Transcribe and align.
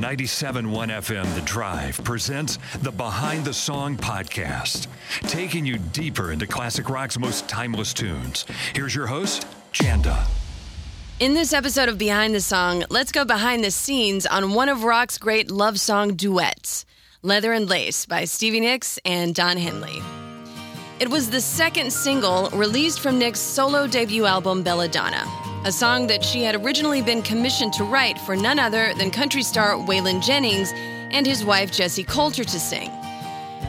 97.1 0.00 0.64
FM 0.88 1.34
The 1.34 1.42
Drive 1.42 2.02
presents 2.04 2.58
the 2.80 2.90
Behind 2.90 3.44
the 3.44 3.52
Song 3.52 3.98
podcast, 3.98 4.86
taking 5.28 5.66
you 5.66 5.76
deeper 5.76 6.32
into 6.32 6.46
classic 6.46 6.88
rock's 6.88 7.18
most 7.18 7.46
timeless 7.50 7.92
tunes. 7.92 8.46
Here's 8.74 8.94
your 8.94 9.06
host, 9.06 9.46
Janda. 9.74 10.26
In 11.18 11.34
this 11.34 11.52
episode 11.52 11.90
of 11.90 11.98
Behind 11.98 12.34
the 12.34 12.40
Song, 12.40 12.82
let's 12.88 13.12
go 13.12 13.26
behind 13.26 13.62
the 13.62 13.70
scenes 13.70 14.24
on 14.24 14.54
one 14.54 14.70
of 14.70 14.84
rock's 14.84 15.18
great 15.18 15.50
love 15.50 15.78
song 15.78 16.14
duets, 16.14 16.86
Leather 17.20 17.52
and 17.52 17.68
Lace 17.68 18.06
by 18.06 18.24
Stevie 18.24 18.60
Nicks 18.60 18.98
and 19.04 19.34
Don 19.34 19.58
Henley. 19.58 20.00
It 20.98 21.10
was 21.10 21.28
the 21.28 21.42
second 21.42 21.92
single 21.92 22.48
released 22.54 23.00
from 23.00 23.18
Nicks' 23.18 23.40
solo 23.40 23.86
debut 23.86 24.24
album 24.24 24.62
Belladonna, 24.62 25.26
a 25.64 25.72
song 25.72 26.06
that 26.06 26.24
she 26.24 26.42
had 26.42 26.54
originally 26.54 27.02
been 27.02 27.20
commissioned 27.20 27.74
to 27.74 27.84
write 27.84 28.18
for 28.18 28.34
none 28.34 28.58
other 28.58 28.94
than 28.94 29.10
country 29.10 29.42
star 29.42 29.74
Waylon 29.74 30.22
Jennings 30.22 30.72
and 31.10 31.26
his 31.26 31.44
wife 31.44 31.70
Jessi 31.70 32.06
Colter 32.06 32.44
to 32.44 32.58
sing. 32.58 32.88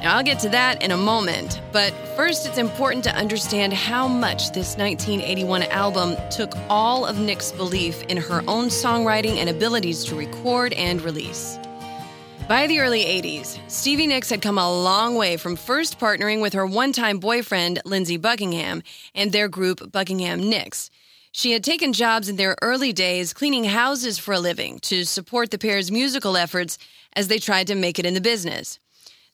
Now, 0.02 0.16
I'll 0.16 0.24
get 0.24 0.40
to 0.40 0.50
that 0.50 0.82
in 0.82 0.92
a 0.92 0.98
moment, 0.98 1.60
but 1.74 1.92
first 2.16 2.48
it's 2.48 2.58
important 2.58 3.04
to 3.04 3.16
understand 3.16 3.74
how 3.74 4.08
much 4.08 4.54
this 4.54 4.78
1981 4.78 5.64
album 5.64 6.16
took 6.32 6.54
all 6.70 7.06
of 7.06 7.20
Nicks' 7.20 7.52
belief 7.52 8.02
in 8.04 8.16
her 8.16 8.42
own 8.48 8.68
songwriting 8.68 9.36
and 9.36 9.50
abilities 9.50 10.06
to 10.06 10.16
record 10.16 10.72
and 10.74 11.02
release. 11.02 11.60
By 12.48 12.68
the 12.68 12.80
early 12.80 13.04
80s, 13.04 13.60
Stevie 13.70 14.08
Nicks 14.08 14.30
had 14.30 14.42
come 14.42 14.58
a 14.58 14.82
long 14.84 15.16
way 15.16 15.36
from 15.36 15.58
first 15.58 16.00
partnering 16.00 16.42
with 16.42 16.54
her 16.54 16.66
one 16.66 16.94
time 16.94 17.20
boyfriend, 17.20 17.82
Lindsey 17.86 18.18
Buckingham, 18.18 18.82
and 19.14 19.32
their 19.32 19.50
group, 19.50 19.92
Buckingham 19.92 20.50
Nicks. 20.50 20.90
She 21.34 21.54
had 21.54 21.64
taken 21.64 21.94
jobs 21.94 22.28
in 22.28 22.36
their 22.36 22.58
early 22.62 22.92
days 22.92 23.34
cleaning 23.34 23.64
houses 23.64 24.20
for 24.20 24.34
a 24.34 24.40
living 24.40 24.80
to 24.82 25.06
support 25.06 25.50
the 25.50 25.58
pair's 25.58 25.90
musical 25.90 26.36
efforts 26.36 26.78
as 27.16 27.30
they 27.30 27.40
tried 27.40 27.68
to 27.68 27.76
make 27.76 28.00
it 28.00 28.06
in 28.06 28.14
the 28.14 28.22
business. 28.22 28.80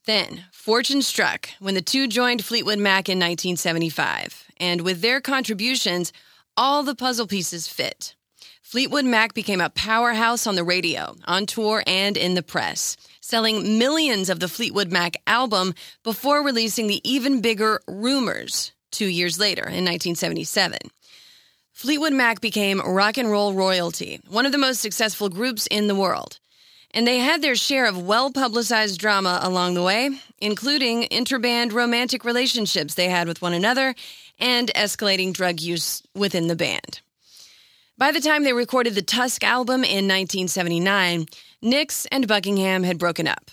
Then, 0.05 0.45
fortune 0.51 1.01
struck 1.01 1.49
when 1.59 1.73
the 1.73 1.81
two 1.81 2.07
joined 2.07 2.45
Fleetwood 2.45 2.77
Mac 2.77 3.09
in 3.09 3.17
1975, 3.17 4.45
and 4.57 4.81
with 4.81 5.01
their 5.01 5.19
contributions, 5.19 6.13
all 6.55 6.83
the 6.83 6.95
puzzle 6.95 7.27
pieces 7.27 7.67
fit. 7.67 8.15
Fleetwood 8.61 9.05
Mac 9.05 9.33
became 9.33 9.59
a 9.59 9.69
powerhouse 9.71 10.45
on 10.45 10.55
the 10.55 10.63
radio, 10.63 11.15
on 11.25 11.45
tour, 11.45 11.83
and 11.87 12.15
in 12.15 12.35
the 12.35 12.43
press, 12.43 12.95
selling 13.21 13.79
millions 13.79 14.29
of 14.29 14.39
the 14.39 14.47
Fleetwood 14.47 14.91
Mac 14.91 15.17
album 15.25 15.73
before 16.03 16.43
releasing 16.43 16.87
the 16.87 17.01
even 17.09 17.41
bigger 17.41 17.81
Rumours 17.87 18.71
two 18.91 19.07
years 19.07 19.39
later 19.39 19.63
in 19.63 19.83
1977. 19.83 20.77
Fleetwood 21.77 22.13
Mac 22.13 22.41
became 22.41 22.81
rock 22.81 23.19
and 23.19 23.29
roll 23.29 23.53
royalty, 23.53 24.19
one 24.27 24.47
of 24.47 24.51
the 24.51 24.57
most 24.57 24.81
successful 24.81 25.29
groups 25.29 25.67
in 25.67 25.85
the 25.85 25.93
world. 25.93 26.39
And 26.89 27.05
they 27.05 27.19
had 27.19 27.43
their 27.43 27.53
share 27.53 27.85
of 27.85 28.01
well 28.01 28.31
publicized 28.31 28.99
drama 28.99 29.39
along 29.43 29.75
the 29.75 29.83
way, 29.83 30.09
including 30.39 31.03
interband 31.03 31.73
romantic 31.73 32.25
relationships 32.25 32.95
they 32.95 33.09
had 33.09 33.27
with 33.27 33.43
one 33.43 33.53
another 33.53 33.93
and 34.39 34.71
escalating 34.73 35.31
drug 35.31 35.61
use 35.61 36.01
within 36.15 36.47
the 36.47 36.55
band. 36.55 37.01
By 37.95 38.11
the 38.11 38.21
time 38.21 38.43
they 38.43 38.53
recorded 38.53 38.95
the 38.95 39.03
Tusk 39.03 39.43
album 39.43 39.83
in 39.83 40.07
1979, 40.07 41.27
Nicks 41.61 42.07
and 42.07 42.27
Buckingham 42.27 42.81
had 42.85 42.97
broken 42.97 43.27
up. 43.27 43.51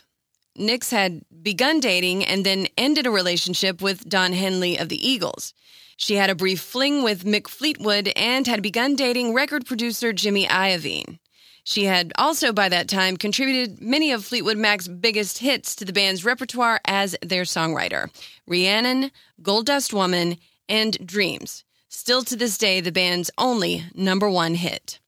Nicks 0.57 0.89
had 0.89 1.21
begun 1.43 1.79
dating 1.79 2.25
and 2.25 2.47
then 2.47 2.69
ended 2.79 3.07
a 3.07 3.11
relationship 3.11 3.83
with 3.83 4.09
Don 4.09 4.33
Henley 4.33 4.79
of 4.79 4.89
the 4.89 5.07
Eagles. 5.07 5.53
She 5.97 6.17
had 6.17 6.31
a 6.31 6.35
brief 6.35 6.61
fling 6.61 7.03
with 7.03 7.25
Mick 7.25 7.49
Fleetwood 7.49 8.13
and 8.17 8.47
had 8.47 8.63
begun 8.63 8.97
dating 8.97 9.35
record 9.35 9.67
producer 9.67 10.13
Jimmy 10.13 10.47
Iovine. 10.47 11.19
She 11.63 11.85
had 11.85 12.13
also, 12.17 12.53
by 12.53 12.69
that 12.69 12.89
time, 12.89 13.17
contributed 13.17 13.81
many 13.81 14.13
of 14.13 14.25
Fleetwood 14.25 14.59
Mac's 14.59 14.87
biggest 14.87 15.39
hits 15.39 15.75
to 15.77 15.87
the 15.87 15.95
band's 15.95 16.25
repertoire 16.25 16.79
as 16.87 17.17
their 17.23 17.45
songwriter 17.45 18.11
Rhiannon, 18.47 19.11
Gold 19.41 19.67
Dust 19.67 19.95
Woman, 19.95 20.37
and 20.69 20.99
Dreams, 21.07 21.65
still 21.89 22.23
to 22.25 22.37
this 22.37 22.59
day 22.59 22.81
the 22.81 22.93
band's 22.93 23.31
only 23.39 23.85
number 23.95 24.29
one 24.29 24.55
hit. 24.57 25.01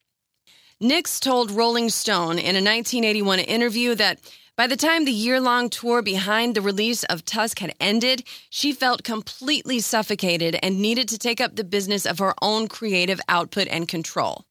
Nicks 0.81 1.21
told 1.21 1.51
Rolling 1.51 1.89
Stone 1.89 2.39
in 2.39 2.55
a 2.55 2.65
1981 2.65 3.41
interview 3.41 3.95
that 3.95 4.21
by 4.57 4.67
the 4.67 4.77
time 4.77 5.05
the 5.05 5.13
year 5.13 5.39
long 5.39 5.69
tour 5.69 6.01
behind 6.01 6.55
the 6.55 6.63
release 6.63 7.05
of 7.05 7.25
Tusk 7.25 7.59
had 7.59 7.75
ended, 7.79 8.25
she 8.49 8.73
felt 8.73 9.05
completely 9.05 9.81
suffocated 9.81 10.59
and 10.63 10.81
needed 10.81 11.09
to 11.11 11.19
take 11.19 11.43
up 11.43 11.57
the 11.57 11.65
business 11.65 12.07
of 12.07 12.19
her 12.19 12.35
own 12.41 12.67
creative 12.67 13.21
output 13.29 13.69
and 13.69 13.87
control. 13.87 14.47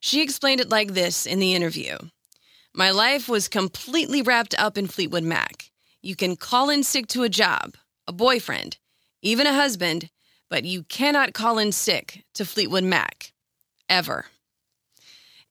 She 0.00 0.20
explained 0.20 0.60
it 0.60 0.68
like 0.68 0.94
this 0.94 1.26
in 1.26 1.38
the 1.38 1.54
interview 1.54 1.96
My 2.74 2.90
life 2.90 3.28
was 3.28 3.48
completely 3.48 4.20
wrapped 4.20 4.54
up 4.58 4.76
in 4.76 4.88
Fleetwood 4.88 5.24
Mac. 5.24 5.70
You 6.02 6.16
can 6.16 6.36
call 6.36 6.68
in 6.68 6.82
sick 6.82 7.06
to 7.08 7.22
a 7.22 7.28
job, 7.28 7.76
a 8.06 8.12
boyfriend, 8.12 8.78
even 9.22 9.46
a 9.46 9.54
husband, 9.54 10.10
but 10.50 10.64
you 10.64 10.82
cannot 10.84 11.34
call 11.34 11.58
in 11.58 11.72
sick 11.72 12.24
to 12.34 12.44
Fleetwood 12.44 12.84
Mac. 12.84 13.32
Ever. 13.88 14.26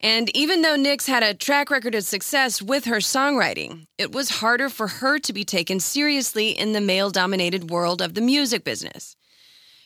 And 0.02 0.30
even 0.36 0.62
though 0.62 0.76
Nicks 0.76 1.08
had 1.08 1.24
a 1.24 1.34
track 1.34 1.72
record 1.72 1.96
of 1.96 2.04
success 2.04 2.62
with 2.62 2.86
her 2.86 2.98
songwriting, 2.98 3.88
it 3.98 4.12
was 4.12 4.42
harder 4.42 4.70
for 4.70 4.88
her 4.88 5.20
to 5.20 5.34
be 5.34 5.46
taken 5.46 5.80
seriously 5.80 6.50
in 6.50 6.74
the 6.74 6.82
male 6.82 7.10
dominated 7.10 7.70
world 7.70 8.02
of 8.02 8.14
the 8.14 8.22
music 8.22 8.64
business. 8.64 9.16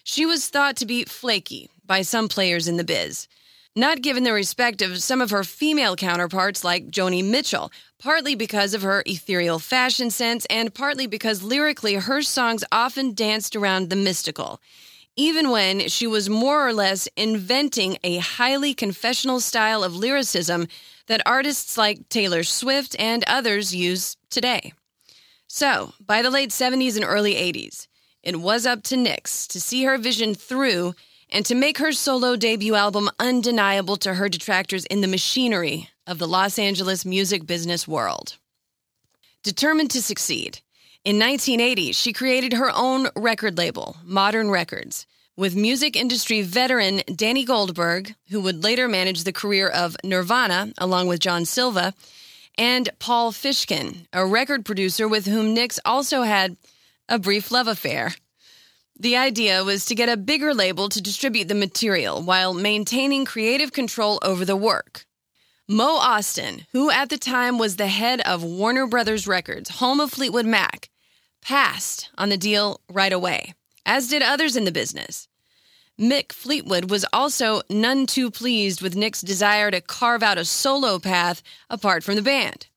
She 0.03 0.25
was 0.25 0.47
thought 0.47 0.75
to 0.77 0.85
be 0.85 1.05
flaky 1.05 1.69
by 1.85 2.01
some 2.01 2.27
players 2.27 2.67
in 2.67 2.77
the 2.77 2.83
biz, 2.83 3.27
not 3.75 4.01
given 4.01 4.23
the 4.23 4.33
respect 4.33 4.81
of 4.81 5.01
some 5.01 5.21
of 5.21 5.29
her 5.29 5.43
female 5.43 5.95
counterparts 5.95 6.63
like 6.63 6.89
Joni 6.89 7.23
Mitchell, 7.23 7.71
partly 7.99 8.33
because 8.33 8.73
of 8.73 8.81
her 8.81 9.03
ethereal 9.05 9.59
fashion 9.59 10.09
sense 10.09 10.45
and 10.49 10.73
partly 10.73 11.05
because 11.05 11.43
lyrically 11.43 11.95
her 11.95 12.21
songs 12.21 12.63
often 12.71 13.13
danced 13.13 13.55
around 13.55 13.89
the 13.89 13.95
mystical 13.95 14.59
even 15.19 15.49
when 15.49 15.89
she 15.89 16.07
was 16.07 16.29
more 16.29 16.65
or 16.65 16.71
less 16.71 17.09
inventing 17.17 17.97
a 18.05 18.19
highly 18.19 18.73
confessional 18.73 19.41
style 19.41 19.83
of 19.83 19.93
lyricism 19.93 20.65
that 21.07 21.21
artists 21.25 21.77
like 21.77 22.07
Taylor 22.07 22.41
Swift 22.41 22.95
and 22.97 23.25
others 23.27 23.75
use 23.75 24.15
today. 24.29 24.71
So, 25.45 25.91
by 25.99 26.21
the 26.21 26.29
late 26.29 26.51
70s 26.51 26.95
and 26.95 27.03
early 27.03 27.33
80s, 27.33 27.87
it 28.23 28.39
was 28.39 28.65
up 28.65 28.81
to 28.83 28.95
Nicks 28.95 29.45
to 29.47 29.59
see 29.59 29.83
her 29.83 29.97
vision 29.97 30.35
through 30.35 30.95
and 31.29 31.45
to 31.45 31.53
make 31.53 31.79
her 31.79 31.91
solo 31.91 32.37
debut 32.37 32.75
album 32.75 33.09
undeniable 33.19 33.97
to 33.97 34.13
her 34.13 34.29
detractors 34.29 34.85
in 34.85 35.01
the 35.01 35.07
machinery 35.07 35.89
of 36.07 36.17
the 36.17 36.27
Los 36.29 36.57
Angeles 36.57 37.03
music 37.03 37.45
business 37.45 37.85
world. 37.85 38.37
Determined 39.43 39.91
to 39.91 40.01
succeed, 40.01 40.59
in 41.05 41.17
1980, 41.17 41.93
she 41.93 42.13
created 42.13 42.53
her 42.53 42.71
own 42.73 43.07
record 43.15 43.57
label, 43.57 43.97
Modern 44.03 44.49
Records, 44.49 45.07
with 45.39 45.55
music 45.55 45.95
industry 45.95 46.41
veteran 46.41 47.01
Danny 47.15 47.45
Goldberg, 47.45 48.13
who 48.29 48.41
would 48.41 48.61
later 48.61 48.89
manage 48.89 49.23
the 49.23 49.31
career 49.31 49.69
of 49.69 49.95
Nirvana 50.03 50.73
along 50.77 51.07
with 51.07 51.21
John 51.21 51.45
Silva, 51.45 51.93
and 52.57 52.89
Paul 52.99 53.31
Fishkin, 53.31 54.05
a 54.11 54.25
record 54.25 54.65
producer 54.65 55.07
with 55.07 55.25
whom 55.25 55.53
Nicks 55.53 55.79
also 55.85 56.23
had 56.23 56.57
a 57.07 57.17
brief 57.17 57.51
love 57.51 57.69
affair. 57.69 58.13
The 58.99 59.15
idea 59.15 59.63
was 59.63 59.85
to 59.85 59.95
get 59.95 60.09
a 60.09 60.17
bigger 60.17 60.53
label 60.53 60.89
to 60.89 61.01
distribute 61.01 61.47
the 61.47 61.55
material 61.55 62.21
while 62.21 62.53
maintaining 62.53 63.23
creative 63.23 63.71
control 63.71 64.19
over 64.21 64.43
the 64.43 64.57
work. 64.57 65.05
Mo 65.69 65.99
Ostin, 66.01 66.65
who 66.73 66.91
at 66.91 67.07
the 67.07 67.17
time 67.17 67.57
was 67.57 67.77
the 67.77 67.87
head 67.87 68.19
of 68.25 68.43
Warner 68.43 68.87
Brothers 68.87 69.25
Records, 69.25 69.69
home 69.69 70.01
of 70.01 70.11
Fleetwood 70.11 70.45
Mac, 70.45 70.89
passed 71.41 72.09
on 72.17 72.27
the 72.27 72.35
deal 72.35 72.81
right 72.91 73.13
away, 73.13 73.53
as 73.85 74.09
did 74.09 74.21
others 74.21 74.57
in 74.57 74.65
the 74.65 74.71
business. 74.73 75.28
Mick 75.99 76.31
Fleetwood 76.31 76.89
was 76.89 77.05
also 77.11 77.61
none 77.69 78.05
too 78.05 78.31
pleased 78.31 78.81
with 78.81 78.95
Nicks' 78.95 79.19
desire 79.19 79.69
to 79.69 79.81
carve 79.81 80.23
out 80.23 80.37
a 80.37 80.45
solo 80.45 80.97
path 80.97 81.43
apart 81.69 82.05
from 82.05 82.15
the 82.15 82.21
band. 82.21 82.67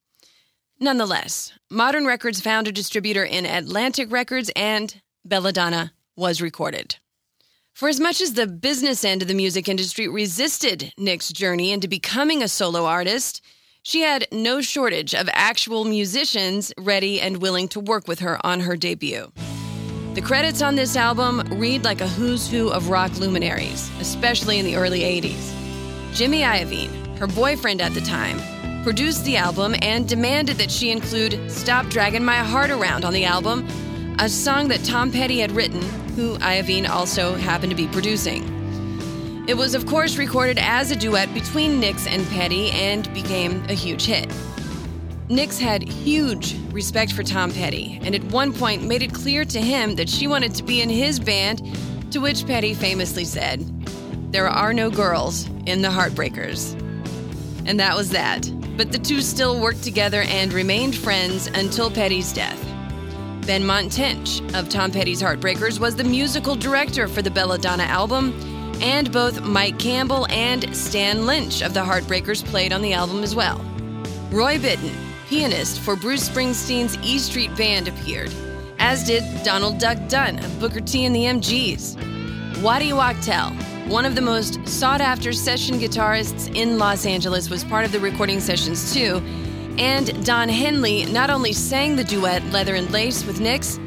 Nonetheless, 0.81 1.53
Modern 1.71 2.05
Records 2.05 2.41
found 2.41 2.67
a 2.67 2.73
distributor 2.73 3.25
in 3.25 3.47
Atlantic 3.47 4.11
Records 4.11 4.51
and 4.57 5.01
Belladonna 5.25 5.93
was 6.17 6.43
recorded. 6.43 6.97
For 7.73 7.89
as 7.89 8.01
much 8.01 8.21
as 8.21 8.33
the 8.33 8.49
business 8.49 9.05
end 9.05 9.23
of 9.23 9.29
the 9.29 9.35
music 9.35 9.69
industry 9.69 10.09
resisted 10.09 10.93
Nicks' 10.99 11.29
journey 11.29 11.71
into 11.71 11.87
becoming 11.87 12.43
a 12.43 12.49
solo 12.49 12.87
artist, 12.87 13.41
she 13.85 14.01
had 14.01 14.27
no 14.33 14.61
shortage 14.61 15.15
of 15.15 15.29
actual 15.33 15.85
musicians 15.85 16.73
ready 16.77 17.21
and 17.21 17.41
willing 17.41 17.69
to 17.69 17.79
work 17.79 18.09
with 18.09 18.19
her 18.19 18.45
on 18.45 18.61
her 18.61 18.77
debut. 18.77 19.31
The 20.15 20.21
credits 20.21 20.61
on 20.61 20.75
this 20.75 20.95
album 20.95 21.41
read 21.53 21.85
like 21.85 22.03
a 22.03 22.07
who's 22.07 22.47
who 22.47 22.69
of 22.69 22.91
rock 22.91 23.19
luminaries, 23.19 23.91
especially 23.99 24.59
in 24.59 24.67
the 24.67 24.77
early 24.77 25.01
80s. 25.01 25.55
Jimmy 26.13 26.43
Iovine, 26.43 27.17
her 27.17 27.27
boyfriend 27.27 27.81
at 27.81 27.95
the 27.95 28.03
time, 28.03 28.39
produced 28.83 29.25
the 29.25 29.39
album 29.39 29.75
and 29.81 30.07
demanded 30.07 30.59
that 30.59 30.71
she 30.71 30.91
include 30.91 31.51
Stop 31.51 31.87
Dragging 31.87 32.23
My 32.23 32.37
Heart 32.37 32.71
Around 32.71 33.07
on 33.07 33.15
the 33.15 33.25
album, 33.25 33.67
a 34.19 34.29
song 34.29 34.69
that 34.69 34.85
Tom 34.85 35.11
Petty 35.11 35.39
had 35.39 35.51
written, 35.53 35.81
who 36.15 36.37
Iovine 36.41 36.91
also 36.91 37.35
happened 37.37 37.71
to 37.71 37.77
be 37.77 37.89
producing. 37.89 38.45
It 39.49 39.55
was, 39.55 39.75
of 39.75 39.87
course, 39.87 40.19
recorded 40.19 40.59
as 40.59 40.91
a 40.91 40.97
duet 40.97 41.33
between 41.33 41.81
Nicks 41.81 42.07
and 42.07 42.27
Petty 42.27 42.71
and 42.73 43.13
became 43.15 43.65
a 43.71 43.73
huge 43.73 44.05
hit. 44.05 44.31
Nicks 45.33 45.59
had 45.59 45.89
huge 45.89 46.55
respect 46.73 47.15
for 47.15 47.23
Tom 47.23 47.51
Petty, 47.53 47.99
and 48.03 48.15
at 48.15 48.23
one 48.25 48.53
point 48.53 48.87
made 48.87 49.03
it 49.03 49.15
clear 49.15 49.47
to 49.47 49.63
him 49.63 49.95
that 49.95 50.11
she 50.11 50.27
wanted 50.27 50.55
to 50.55 50.63
be 50.63 50.83
in 50.83 50.91
his 50.91 51.19
band, 51.19 51.63
to 52.11 52.19
which 52.19 52.47
Petty 52.47 52.75
famously 52.75 53.25
said, 53.25 53.65
There 54.31 54.47
are 54.47 54.75
no 54.75 54.91
girls 54.91 55.49
in 55.65 55.81
the 55.81 55.89
Heartbreakers. 55.89 56.75
And 57.65 57.81
that 57.81 57.97
was 57.97 58.11
that. 58.11 58.47
But 58.77 58.93
the 58.93 58.99
two 58.99 59.23
still 59.23 59.59
worked 59.59 59.83
together 59.83 60.21
and 60.29 60.53
remained 60.53 60.95
friends 60.97 61.47
until 61.47 61.91
Petty's 61.91 62.35
death. 62.35 62.63
Benmont 63.41 63.95
Tench 63.95 64.43
of 64.55 64.69
Tom 64.69 64.91
Petty's 64.91 65.23
Heartbreakers 65.23 65.79
was 65.79 65.97
the 65.97 66.05
musical 66.05 66.57
director 66.57 67.09
for 67.09 67.23
the 67.23 67.31
Belladonna 67.31 67.85
album, 67.85 68.39
and 68.83 69.11
both 69.11 69.41
Mike 69.41 69.79
Campbell 69.79 70.27
and 70.29 70.77
Stan 70.77 71.25
Lynch 71.25 71.63
of 71.63 71.73
the 71.73 71.81
Heartbreakers 71.81 72.45
played 72.45 72.75
on 72.75 72.83
the 72.83 72.93
album 72.93 73.23
as 73.23 73.35
well. 73.35 73.57
Roy 74.31 74.59
Bittan 74.59 75.12
pianist 75.33 75.81
for 75.81 75.97
Bruce 75.97 76.29
Springsteen's 76.29 76.99
E 76.99 77.19
Street 77.19 77.57
Band 77.57 77.89
appeared, 77.89 78.31
as 78.79 79.03
did 79.03 79.25
Donald 79.43 79.79
Duck 79.79 79.97
Dunn 80.07 80.39
of 80.39 80.61
Booker 80.61 80.83
T 80.83 81.07
and 81.07 81.17
the 81.17 81.25
MGs. 81.25 82.61
Waddy 82.61 82.93
Wachtel, 82.93 83.49
one 83.89 84.05
of 84.05 84.15
the 84.15 84.21
most 84.21 84.61
sought 84.69 85.01
after 85.01 85.33
session 85.33 85.77
guitarists 85.77 86.55
in 86.55 86.77
Los 86.77 87.07
Angeles, 87.07 87.49
was 87.49 87.65
part 87.65 87.87
of 87.87 87.93
the 87.93 87.99
recording 87.99 88.41
sessions 88.41 88.93
too. 88.93 89.23
And 89.79 90.23
Don 90.27 90.51
Henley 90.51 91.07
not 91.07 91.31
only 91.31 91.55
sang 91.55 91.97
the 91.97 92.05
duet 92.05 92.45
Leather 92.53 92.75
and 92.75 92.91
Lace 92.91 93.25
with 93.25 93.41
Nicks, 93.41 93.81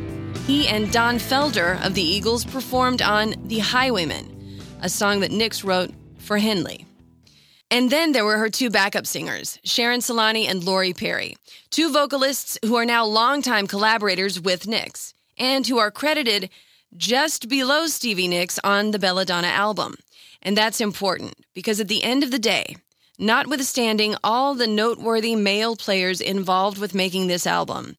he 0.47 0.67
and 0.67 0.91
Don 0.91 1.17
Felder 1.17 1.79
of 1.85 1.93
the 1.93 2.01
Eagles 2.01 2.43
performed 2.43 3.03
on 3.03 3.35
The 3.45 3.59
Highwayman, 3.59 4.59
a 4.81 4.89
song 4.89 5.19
that 5.19 5.29
Nicks 5.29 5.63
wrote 5.63 5.91
for 6.17 6.39
Henley. 6.39 6.87
And 7.71 7.89
then 7.89 8.11
there 8.11 8.25
were 8.25 8.37
her 8.37 8.49
two 8.49 8.69
backup 8.69 9.07
singers, 9.07 9.59
Sharon 9.63 9.99
Celani 9.99 10.47
and 10.47 10.63
Lori 10.63 10.93
Perry, 10.93 11.35
two 11.71 11.91
vocalists 11.91 12.57
who 12.63 12.75
are 12.75 12.85
now 12.85 13.05
longtime 13.05 13.67
collaborators 13.67 14.39
with 14.39 14.67
Nicks 14.67 15.13
and 15.37 15.65
who 15.65 15.79
are 15.79 15.91
credited 15.91 16.49
just 16.95 17.49
below 17.49 17.87
Stevie 17.87 18.27
Nicks 18.27 18.59
on 18.63 18.91
the 18.91 18.99
Belladonna 18.99 19.47
album. 19.47 19.95
And 20.41 20.55
that's 20.55 20.79
important 20.79 21.33
because 21.53 21.79
at 21.79 21.87
the 21.87 22.03
end 22.03 22.23
of 22.23 22.31
the 22.31 22.39
day, 22.39 22.77
notwithstanding 23.17 24.15
all 24.23 24.53
the 24.53 24.67
noteworthy 24.67 25.35
male 25.35 25.75
players 25.75 26.21
involved 26.21 26.77
with 26.77 26.93
making 26.93 27.27
this 27.27 27.47
album, 27.47 27.97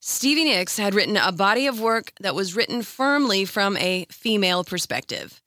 Stevie 0.00 0.44
Nicks 0.44 0.78
had 0.78 0.94
written 0.94 1.16
a 1.16 1.32
body 1.32 1.66
of 1.66 1.80
work 1.80 2.12
that 2.20 2.34
was 2.34 2.56
written 2.56 2.82
firmly 2.82 3.44
from 3.44 3.76
a 3.76 4.06
female 4.10 4.64
perspective. 4.64 5.40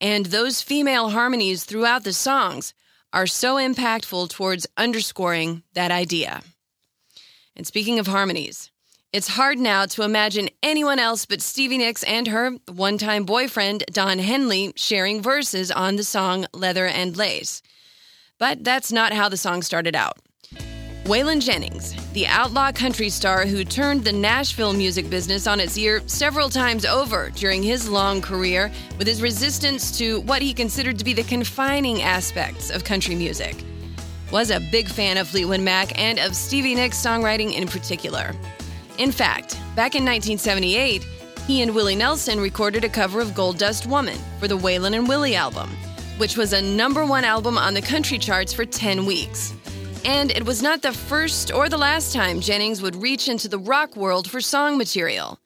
And 0.00 0.26
those 0.26 0.62
female 0.62 1.10
harmonies 1.10 1.64
throughout 1.64 2.04
the 2.04 2.12
songs 2.12 2.74
are 3.16 3.26
so 3.26 3.54
impactful 3.54 4.28
towards 4.28 4.66
underscoring 4.76 5.62
that 5.72 5.90
idea. 5.90 6.42
And 7.56 7.66
speaking 7.66 7.98
of 7.98 8.06
harmonies, 8.06 8.70
it's 9.10 9.26
hard 9.28 9.58
now 9.58 9.86
to 9.86 10.02
imagine 10.02 10.50
anyone 10.62 10.98
else 10.98 11.24
but 11.24 11.40
Stevie 11.40 11.78
Nicks 11.78 12.02
and 12.02 12.28
her 12.28 12.50
one 12.68 12.98
time 12.98 13.24
boyfriend, 13.24 13.84
Don 13.90 14.18
Henley, 14.18 14.74
sharing 14.76 15.22
verses 15.22 15.70
on 15.70 15.96
the 15.96 16.04
song 16.04 16.44
Leather 16.52 16.84
and 16.84 17.16
Lace. 17.16 17.62
But 18.38 18.62
that's 18.62 18.92
not 18.92 19.14
how 19.14 19.30
the 19.30 19.38
song 19.38 19.62
started 19.62 19.96
out. 19.96 20.18
Waylon 21.06 21.40
Jennings, 21.40 21.94
the 22.14 22.26
outlaw 22.26 22.72
country 22.72 23.08
star 23.10 23.46
who 23.46 23.62
turned 23.62 24.02
the 24.02 24.10
Nashville 24.10 24.72
music 24.72 25.08
business 25.08 25.46
on 25.46 25.60
its 25.60 25.78
ear 25.78 26.02
several 26.06 26.50
times 26.50 26.84
over 26.84 27.30
during 27.30 27.62
his 27.62 27.88
long 27.88 28.20
career 28.20 28.72
with 28.98 29.06
his 29.06 29.22
resistance 29.22 29.96
to 29.98 30.22
what 30.22 30.42
he 30.42 30.52
considered 30.52 30.98
to 30.98 31.04
be 31.04 31.12
the 31.12 31.22
confining 31.22 32.02
aspects 32.02 32.70
of 32.70 32.82
country 32.82 33.14
music, 33.14 33.62
was 34.32 34.50
a 34.50 34.58
big 34.58 34.88
fan 34.88 35.16
of 35.16 35.28
Fleetwood 35.28 35.60
Mac 35.60 35.96
and 35.96 36.18
of 36.18 36.34
Stevie 36.34 36.74
Nicks' 36.74 37.00
songwriting 37.00 37.54
in 37.54 37.68
particular. 37.68 38.34
In 38.98 39.12
fact, 39.12 39.52
back 39.76 39.94
in 39.94 40.04
1978, 40.04 41.04
he 41.46 41.62
and 41.62 41.72
Willie 41.72 41.94
Nelson 41.94 42.40
recorded 42.40 42.82
a 42.82 42.88
cover 42.88 43.20
of 43.20 43.32
Gold 43.32 43.58
Dust 43.58 43.86
Woman 43.86 44.18
for 44.40 44.48
the 44.48 44.58
Waylon 44.58 44.96
and 44.96 45.06
Willie 45.06 45.36
album, 45.36 45.70
which 46.18 46.36
was 46.36 46.52
a 46.52 46.60
number 46.60 47.06
one 47.06 47.22
album 47.22 47.56
on 47.56 47.74
the 47.74 47.82
country 47.82 48.18
charts 48.18 48.52
for 48.52 48.64
10 48.64 49.06
weeks. 49.06 49.54
And 50.04 50.30
it 50.30 50.44
was 50.44 50.62
not 50.62 50.82
the 50.82 50.92
first 50.92 51.52
or 51.52 51.68
the 51.68 51.78
last 51.78 52.12
time 52.12 52.40
Jennings 52.40 52.82
would 52.82 52.96
reach 52.96 53.28
into 53.28 53.48
the 53.48 53.58
rock 53.58 53.96
world 53.96 54.30
for 54.30 54.40
song 54.40 54.78
material. 54.78 55.38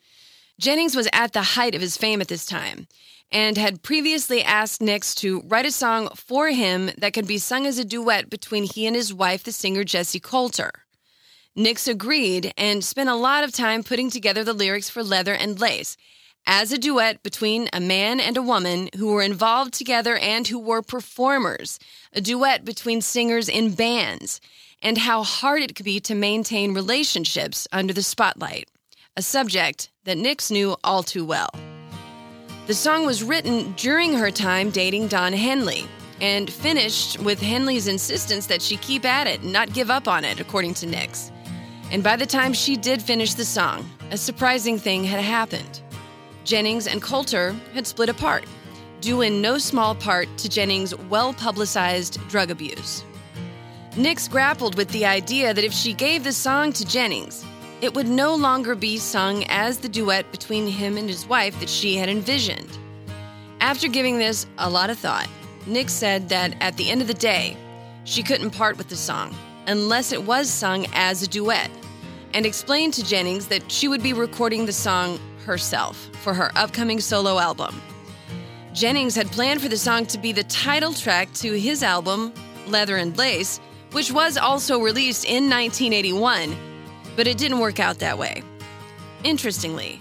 Jennings 0.58 0.94
was 0.94 1.08
at 1.12 1.32
the 1.32 1.42
height 1.42 1.74
of 1.74 1.80
his 1.80 1.96
fame 1.96 2.20
at 2.20 2.28
this 2.28 2.44
time 2.44 2.86
and 3.32 3.56
had 3.56 3.82
previously 3.82 4.42
asked 4.42 4.80
Nicks 4.80 5.14
to 5.16 5.42
write 5.46 5.66
a 5.66 5.70
song 5.70 6.08
for 6.14 6.48
him 6.48 6.90
that 6.98 7.12
could 7.12 7.26
be 7.26 7.38
sung 7.38 7.66
as 7.66 7.78
a 7.78 7.84
duet 7.84 8.28
between 8.28 8.64
he 8.64 8.86
and 8.86 8.96
his 8.96 9.14
wife, 9.14 9.44
the 9.44 9.52
singer 9.52 9.84
Jessi 9.84 10.20
Colter. 10.20 10.70
Nicks 11.54 11.88
agreed 11.88 12.52
and 12.56 12.84
spent 12.84 13.08
a 13.08 13.14
lot 13.14 13.44
of 13.44 13.52
time 13.52 13.82
putting 13.82 14.10
together 14.10 14.44
the 14.44 14.52
lyrics 14.52 14.90
for 14.90 15.02
Leather 15.02 15.34
and 15.34 15.60
Lace 15.60 15.96
as 16.46 16.72
a 16.72 16.78
duet 16.78 17.22
between 17.22 17.68
a 17.72 17.80
man 17.80 18.20
and 18.20 18.36
a 18.36 18.42
woman 18.42 18.88
who 18.96 19.12
were 19.12 19.22
involved 19.22 19.74
together 19.74 20.16
and 20.16 20.48
who 20.48 20.58
were 20.58 20.82
performers, 20.82 21.78
a 22.12 22.20
duet 22.20 22.64
between 22.64 23.00
singers 23.00 23.48
in 23.48 23.74
bands, 23.74 24.40
and 24.82 24.98
how 24.98 25.22
hard 25.22 25.62
it 25.62 25.74
could 25.74 25.84
be 25.84 26.00
to 26.00 26.14
maintain 26.14 26.74
relationships 26.74 27.68
under 27.72 27.92
the 27.92 28.02
spotlight, 28.02 28.68
a 29.16 29.22
subject 29.22 29.90
that 30.04 30.18
Nicks 30.18 30.50
knew 30.50 30.76
all 30.82 31.02
too 31.02 31.24
well. 31.24 31.50
The 32.66 32.74
song 32.74 33.04
was 33.04 33.22
written 33.22 33.72
during 33.76 34.14
her 34.14 34.30
time 34.30 34.70
dating 34.70 35.08
Don 35.08 35.32
Henley 35.32 35.86
and 36.20 36.50
finished 36.50 37.18
with 37.20 37.40
Henley's 37.40 37.88
insistence 37.88 38.46
that 38.46 38.62
she 38.62 38.76
keep 38.76 39.04
at 39.04 39.26
it 39.26 39.40
and 39.40 39.52
not 39.52 39.72
give 39.72 39.90
up 39.90 40.06
on 40.06 40.24
it, 40.24 40.40
according 40.40 40.74
to 40.74 40.86
Nicks. 40.86 41.32
And 41.90 42.04
by 42.04 42.16
the 42.16 42.26
time 42.26 42.52
she 42.52 42.76
did 42.76 43.02
finish 43.02 43.34
the 43.34 43.44
song, 43.44 43.88
a 44.10 44.16
surprising 44.16 44.78
thing 44.78 45.02
had 45.02 45.20
happened. 45.20 45.80
Jennings 46.44 46.86
and 46.86 47.02
Colter 47.02 47.54
had 47.74 47.86
split 47.86 48.08
apart, 48.08 48.44
due 49.00 49.20
in 49.20 49.40
no 49.40 49.58
small 49.58 49.94
part 49.94 50.28
to 50.38 50.48
Jennings' 50.48 50.94
well 50.94 51.32
publicized 51.32 52.18
drug 52.28 52.50
abuse. 52.50 53.04
Nicks 53.96 54.28
grappled 54.28 54.76
with 54.76 54.88
the 54.90 55.04
idea 55.04 55.52
that 55.52 55.64
if 55.64 55.72
she 55.72 55.92
gave 55.92 56.24
the 56.24 56.32
song 56.32 56.72
to 56.72 56.84
Jennings, 56.84 57.44
it 57.80 57.94
would 57.94 58.08
no 58.08 58.34
longer 58.34 58.74
be 58.74 58.98
sung 58.98 59.44
as 59.44 59.78
the 59.78 59.88
duet 59.88 60.30
between 60.30 60.66
him 60.66 60.96
and 60.96 61.08
his 61.08 61.26
wife 61.26 61.58
that 61.60 61.68
she 61.68 61.96
had 61.96 62.08
envisioned. 62.08 62.78
After 63.60 63.88
giving 63.88 64.18
this 64.18 64.46
a 64.58 64.70
lot 64.70 64.90
of 64.90 64.98
thought, 64.98 65.28
Nicks 65.66 65.92
said 65.92 66.28
that 66.28 66.54
at 66.60 66.76
the 66.76 66.90
end 66.90 67.00
of 67.00 67.08
the 67.08 67.14
day, 67.14 67.56
she 68.04 68.22
couldn't 68.22 68.50
part 68.50 68.78
with 68.78 68.88
the 68.88 68.96
song 68.96 69.34
unless 69.66 70.12
it 70.12 70.24
was 70.24 70.50
sung 70.50 70.86
as 70.92 71.22
a 71.22 71.26
duet, 71.28 71.70
and 72.34 72.46
explained 72.46 72.94
to 72.94 73.04
Jennings 73.04 73.48
that 73.48 73.70
she 73.70 73.88
would 73.88 74.02
be 74.02 74.12
recording 74.12 74.66
the 74.66 74.72
song 74.72 75.18
herself 75.44 75.96
for 76.22 76.34
her 76.34 76.50
upcoming 76.56 77.00
solo 77.00 77.38
album. 77.38 77.80
Jennings 78.72 79.16
had 79.16 79.30
planned 79.32 79.60
for 79.60 79.68
the 79.68 79.76
song 79.76 80.06
to 80.06 80.18
be 80.18 80.32
the 80.32 80.44
title 80.44 80.92
track 80.92 81.32
to 81.34 81.52
his 81.58 81.82
album, 81.82 82.32
Leather 82.66 82.96
and 82.96 83.16
Lace, 83.18 83.58
which 83.92 84.12
was 84.12 84.36
also 84.36 84.80
released 84.80 85.24
in 85.24 85.50
1981, 85.50 86.56
but 87.16 87.26
it 87.26 87.36
didn't 87.36 87.58
work 87.58 87.80
out 87.80 87.98
that 87.98 88.16
way. 88.16 88.42
Interestingly, 89.24 90.00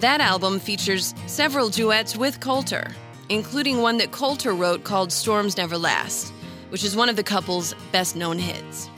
that 0.00 0.20
album 0.20 0.58
features 0.58 1.14
several 1.26 1.68
duets 1.68 2.16
with 2.16 2.40
Colter, 2.40 2.90
including 3.28 3.82
one 3.82 3.98
that 3.98 4.12
Colter 4.12 4.54
wrote 4.54 4.84
called 4.84 5.12
Storms 5.12 5.56
Never 5.56 5.76
Last, 5.76 6.32
which 6.70 6.84
is 6.84 6.96
one 6.96 7.08
of 7.08 7.16
the 7.16 7.22
couple's 7.22 7.74
best 7.92 8.16
known 8.16 8.38
hits. 8.38 8.90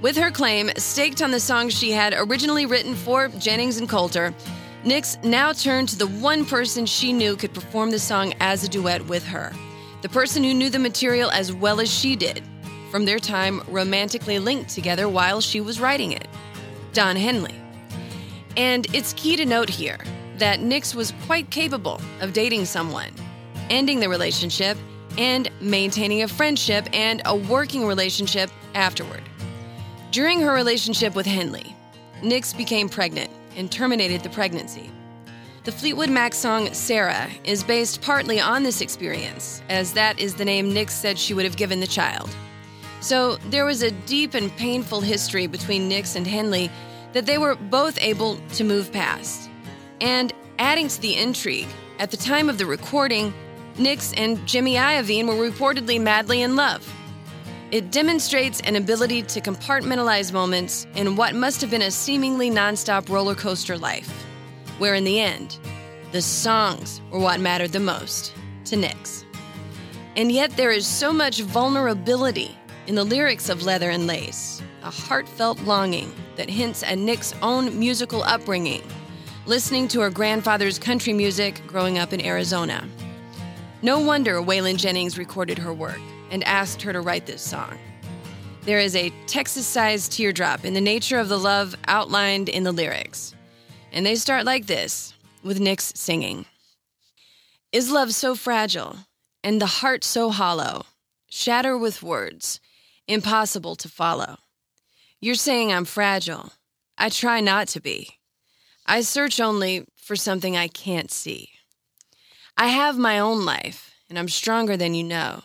With 0.00 0.16
her 0.16 0.30
claim 0.30 0.70
staked 0.76 1.20
on 1.20 1.30
the 1.30 1.40
song 1.40 1.68
she 1.68 1.90
had 1.92 2.14
originally 2.16 2.64
written 2.64 2.94
for 2.94 3.28
Jennings 3.28 3.76
and 3.76 3.88
Colter, 3.88 4.34
Nicks 4.82 5.18
now 5.22 5.52
turned 5.52 5.90
to 5.90 5.98
the 5.98 6.06
one 6.06 6.46
person 6.46 6.86
she 6.86 7.12
knew 7.12 7.36
could 7.36 7.52
perform 7.52 7.90
the 7.90 7.98
song 7.98 8.32
as 8.40 8.64
a 8.64 8.68
duet 8.68 9.04
with 9.06 9.26
her, 9.26 9.52
the 10.00 10.08
person 10.08 10.42
who 10.42 10.54
knew 10.54 10.70
the 10.70 10.78
material 10.78 11.30
as 11.32 11.52
well 11.52 11.80
as 11.80 11.90
she 11.92 12.16
did, 12.16 12.42
from 12.90 13.04
their 13.04 13.18
time 13.18 13.62
romantically 13.68 14.38
linked 14.38 14.70
together 14.70 15.06
while 15.06 15.42
she 15.42 15.60
was 15.60 15.80
writing 15.80 16.12
it 16.12 16.26
Don 16.94 17.14
Henley. 17.14 17.54
And 18.56 18.86
it's 18.94 19.12
key 19.12 19.36
to 19.36 19.44
note 19.44 19.68
here 19.68 19.98
that 20.38 20.60
Nicks 20.60 20.94
was 20.94 21.12
quite 21.26 21.50
capable 21.50 22.00
of 22.22 22.32
dating 22.32 22.64
someone, 22.64 23.12
ending 23.68 24.00
the 24.00 24.08
relationship, 24.08 24.78
and 25.18 25.50
maintaining 25.60 26.22
a 26.22 26.28
friendship 26.28 26.88
and 26.94 27.20
a 27.26 27.36
working 27.36 27.86
relationship 27.86 28.50
afterward. 28.74 29.22
During 30.10 30.40
her 30.40 30.54
relationship 30.54 31.14
with 31.14 31.26
Henley, 31.26 31.76
Nicks 32.22 32.54
became 32.54 32.88
pregnant 32.88 33.30
and 33.56 33.70
terminated 33.70 34.22
the 34.22 34.30
pregnancy. 34.30 34.90
The 35.64 35.72
Fleetwood 35.72 36.08
Mac 36.08 36.32
song 36.32 36.72
Sarah 36.72 37.28
is 37.44 37.62
based 37.62 38.00
partly 38.00 38.40
on 38.40 38.62
this 38.62 38.80
experience, 38.80 39.62
as 39.68 39.92
that 39.92 40.18
is 40.18 40.34
the 40.34 40.44
name 40.44 40.72
Nicks 40.72 40.94
said 40.94 41.18
she 41.18 41.34
would 41.34 41.44
have 41.44 41.56
given 41.56 41.80
the 41.80 41.86
child. 41.86 42.34
So 43.00 43.36
there 43.50 43.64
was 43.64 43.82
a 43.82 43.90
deep 43.90 44.34
and 44.34 44.54
painful 44.56 45.00
history 45.00 45.46
between 45.46 45.88
Nicks 45.88 46.16
and 46.16 46.26
Henley 46.26 46.70
that 47.12 47.26
they 47.26 47.38
were 47.38 47.56
both 47.56 47.98
able 48.00 48.36
to 48.54 48.64
move 48.64 48.92
past. 48.92 49.50
And 50.00 50.32
adding 50.58 50.88
to 50.88 51.00
the 51.00 51.16
intrigue, 51.16 51.68
at 51.98 52.10
the 52.10 52.16
time 52.16 52.48
of 52.48 52.56
the 52.56 52.66
recording, 52.66 53.34
Nicks 53.78 54.12
and 54.14 54.46
Jimmy 54.46 54.74
Iovine 54.74 55.26
were 55.26 55.50
reportedly 55.50 56.00
madly 56.00 56.42
in 56.42 56.56
love. 56.56 56.90
It 57.70 57.92
demonstrates 57.92 58.60
an 58.62 58.74
ability 58.74 59.22
to 59.22 59.40
compartmentalize 59.40 60.32
moments 60.32 60.88
in 60.96 61.14
what 61.14 61.36
must 61.36 61.60
have 61.60 61.70
been 61.70 61.82
a 61.82 61.90
seemingly 61.90 62.50
nonstop 62.50 63.08
roller 63.08 63.36
coaster 63.36 63.78
life 63.78 64.26
where 64.78 64.94
in 64.94 65.04
the 65.04 65.20
end, 65.20 65.58
the 66.10 66.22
songs 66.22 67.00
were 67.12 67.20
what 67.20 67.38
mattered 67.38 67.70
the 67.70 67.78
most 67.78 68.34
to 68.64 68.76
Nicks. 68.76 69.24
And 70.16 70.32
yet, 70.32 70.50
there 70.56 70.72
is 70.72 70.86
so 70.86 71.12
much 71.12 71.42
vulnerability 71.42 72.58
in 72.88 72.96
the 72.96 73.04
lyrics 73.04 73.48
of 73.48 73.62
Leather 73.62 73.90
and 73.90 74.06
Lace, 74.06 74.62
a 74.82 74.90
heartfelt 74.90 75.60
longing 75.60 76.12
that 76.34 76.50
hints 76.50 76.82
at 76.82 76.98
Nicks' 76.98 77.34
own 77.42 77.78
musical 77.78 78.22
upbringing, 78.24 78.82
listening 79.46 79.86
to 79.88 80.00
her 80.00 80.10
grandfather's 80.10 80.78
country 80.78 81.12
music 81.12 81.62
growing 81.68 81.98
up 81.98 82.12
in 82.12 82.24
Arizona. 82.24 82.88
No 83.82 84.00
wonder 84.00 84.40
Waylon 84.40 84.76
Jennings 84.76 85.18
recorded 85.18 85.58
her 85.58 85.72
work 85.72 86.00
and 86.30 86.44
asked 86.44 86.82
her 86.82 86.92
to 86.92 87.00
write 87.00 87.26
this 87.26 87.42
song. 87.42 87.78
There 88.62 88.78
is 88.78 88.94
a 88.94 89.12
Texas 89.26 89.66
sized 89.66 90.12
teardrop 90.12 90.64
in 90.64 90.74
the 90.74 90.80
nature 90.80 91.18
of 91.18 91.28
the 91.28 91.38
love 91.38 91.74
outlined 91.86 92.48
in 92.48 92.62
the 92.62 92.72
lyrics. 92.72 93.34
And 93.92 94.04
they 94.04 94.14
start 94.14 94.44
like 94.44 94.66
this 94.66 95.14
with 95.42 95.60
Nicks 95.60 95.92
singing 95.96 96.46
Is 97.72 97.90
love 97.90 98.12
so 98.12 98.34
fragile 98.34 98.96
and 99.42 99.60
the 99.60 99.66
heart 99.66 100.04
so 100.04 100.30
hollow? 100.30 100.84
Shatter 101.28 101.78
with 101.78 102.02
words, 102.02 102.60
impossible 103.06 103.76
to 103.76 103.88
follow. 103.88 104.38
You're 105.20 105.36
saying 105.36 105.72
I'm 105.72 105.84
fragile. 105.84 106.52
I 106.98 107.08
try 107.08 107.40
not 107.40 107.68
to 107.68 107.80
be. 107.80 108.18
I 108.84 109.02
search 109.02 109.40
only 109.40 109.86
for 109.96 110.16
something 110.16 110.56
I 110.56 110.66
can't 110.66 111.10
see. 111.10 111.50
I 112.56 112.66
have 112.66 112.98
my 112.98 113.18
own 113.18 113.44
life, 113.44 113.94
and 114.08 114.18
I'm 114.18 114.28
stronger 114.28 114.76
than 114.76 114.94
you 114.94 115.04
know. 115.04 115.42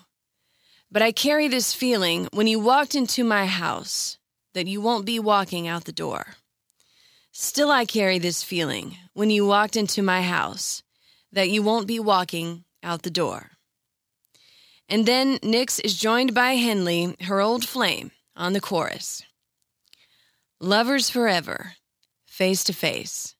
But 0.95 1.01
I 1.01 1.11
carry 1.11 1.49
this 1.49 1.73
feeling 1.73 2.29
when 2.31 2.47
you 2.47 2.57
walked 2.57 2.95
into 2.95 3.25
my 3.25 3.47
house 3.47 4.17
that 4.53 4.65
you 4.65 4.79
won't 4.79 5.05
be 5.05 5.19
walking 5.19 5.67
out 5.67 5.83
the 5.83 5.91
door. 5.91 6.37
Still, 7.33 7.69
I 7.69 7.83
carry 7.83 8.17
this 8.17 8.43
feeling 8.43 8.95
when 9.11 9.29
you 9.29 9.45
walked 9.45 9.75
into 9.75 10.01
my 10.01 10.21
house 10.21 10.83
that 11.33 11.49
you 11.49 11.61
won't 11.61 11.85
be 11.85 11.99
walking 11.99 12.63
out 12.81 13.01
the 13.01 13.09
door. 13.09 13.51
And 14.87 15.05
then 15.05 15.37
Nicks 15.43 15.79
is 15.79 15.99
joined 15.99 16.33
by 16.33 16.53
Henley, 16.53 17.13
her 17.23 17.41
old 17.41 17.67
flame, 17.67 18.11
on 18.33 18.53
the 18.53 18.61
chorus. 18.61 19.21
Lovers 20.61 21.09
forever, 21.09 21.73
face 22.25 22.63
to 22.63 22.71
face. 22.71 23.35